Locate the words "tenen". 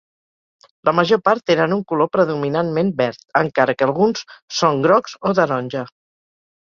1.51-1.75